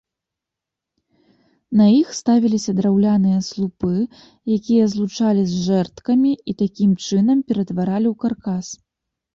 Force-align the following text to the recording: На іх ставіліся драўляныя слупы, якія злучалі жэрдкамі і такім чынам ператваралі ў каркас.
На 1.81 1.85
іх 2.01 2.07
ставіліся 2.21 2.71
драўляныя 2.81 3.39
слупы, 3.49 3.93
якія 4.57 4.83
злучалі 4.95 5.43
жэрдкамі 5.69 6.31
і 6.35 6.51
такім 6.65 6.91
чынам 7.09 7.37
ператваралі 7.53 8.07
ў 8.13 8.15
каркас. 8.27 8.65